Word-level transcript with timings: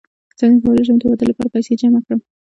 څنګه 0.39 0.57
کولی 0.63 0.83
شم 0.87 0.97
د 0.99 1.03
واده 1.09 1.25
لپاره 1.29 1.53
پیسې 1.55 1.73
جمع 1.81 2.01
کړم 2.05 2.19